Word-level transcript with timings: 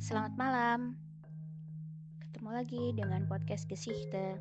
selamat 0.00 0.40
malam. 0.40 0.96
Ketemu 2.16 2.48
lagi 2.48 2.84
dengan 2.96 3.28
podcast 3.28 3.68
Geschichte. 3.68 4.40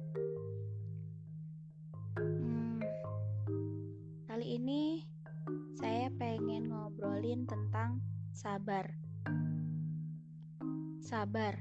Hmm, 2.15 2.79
kali 4.31 4.56
ini 4.56 5.03
saya 5.75 6.07
pengen 6.15 6.71
ngobrolin 6.71 7.44
tentang 7.52 7.99
sabar. 8.31 8.88
Sabar, 11.03 11.60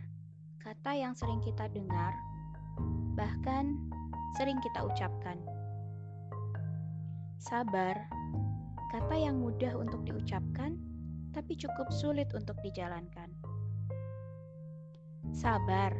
kata 0.63 0.95
yang 0.95 1.19
sering 1.19 1.43
kita 1.43 1.67
dengar, 1.75 2.15
bahkan 3.19 3.75
sering 4.39 4.63
kita 4.63 4.87
ucapkan. 4.87 5.43
Sabar, 7.43 8.07
kata 8.95 9.19
yang 9.19 9.43
mudah 9.43 9.75
untuk 9.75 10.07
diucapkan, 10.07 10.79
tapi 11.39 11.55
cukup 11.55 11.87
sulit 11.95 12.27
untuk 12.35 12.59
dijalankan. 12.67 13.31
Sabar, 15.31 15.95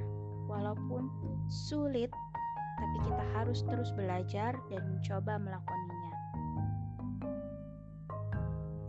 walaupun 0.51 1.07
sulit, 1.47 2.11
tapi 2.75 2.97
kita 3.07 3.25
harus 3.39 3.63
terus 3.63 3.95
belajar 3.95 4.59
dan 4.67 4.83
mencoba 4.91 5.39
melakoninya. 5.39 6.15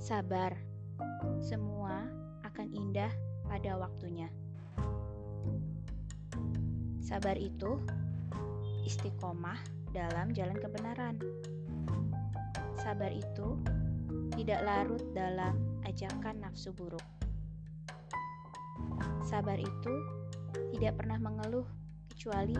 Sabar, 0.02 0.58
semua 1.38 2.10
akan 2.42 2.68
indah 2.74 3.14
pada 3.46 3.78
waktunya. 3.78 4.34
Sabar 6.98 7.38
itu 7.38 7.78
istiqomah 8.90 9.62
dalam 9.94 10.34
jalan 10.34 10.58
kebenaran. 10.58 11.14
Sabar 12.74 13.14
itu 13.14 13.54
tidak 14.34 14.66
larut 14.66 15.06
dalam 15.14 15.69
ajakan 15.88 16.44
nafsu 16.44 16.74
buruk. 16.74 17.04
Sabar 19.24 19.60
itu 19.60 19.94
tidak 20.76 21.00
pernah 21.00 21.20
mengeluh 21.22 21.68
kecuali 22.12 22.58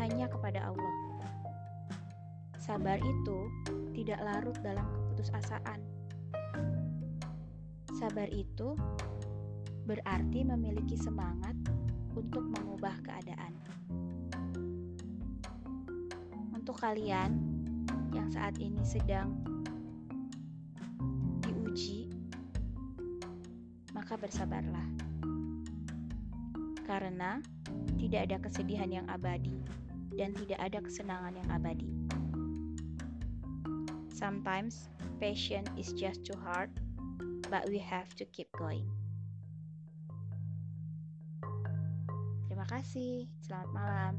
hanya 0.00 0.26
kepada 0.28 0.68
Allah. 0.68 0.94
Sabar 2.58 3.00
itu 3.00 3.38
tidak 3.96 4.20
larut 4.20 4.56
dalam 4.60 4.84
keputusasaan. 4.84 5.80
Sabar 7.96 8.28
itu 8.30 8.76
berarti 9.88 10.44
memiliki 10.44 10.94
semangat 11.00 11.56
untuk 12.12 12.44
mengubah 12.44 12.92
keadaan. 13.00 13.56
Untuk 16.52 16.76
kalian 16.78 17.40
yang 18.12 18.28
saat 18.28 18.60
ini 18.60 18.84
sedang 18.84 19.40
maka 24.08 24.24
bersabarlah. 24.24 24.88
Karena 26.88 27.44
tidak 28.00 28.24
ada 28.24 28.40
kesedihan 28.40 28.88
yang 28.88 29.04
abadi 29.04 29.60
dan 30.16 30.32
tidak 30.32 30.56
ada 30.64 30.80
kesenangan 30.80 31.36
yang 31.36 31.48
abadi. 31.52 31.92
Sometimes 34.08 34.88
passion 35.20 35.60
is 35.76 35.92
just 35.92 36.24
too 36.24 36.40
hard, 36.40 36.72
but 37.52 37.68
we 37.68 37.76
have 37.76 38.08
to 38.16 38.24
keep 38.32 38.48
going. 38.56 38.88
Terima 42.48 42.64
kasih. 42.64 43.28
Selamat 43.44 43.68
malam. 43.76 44.14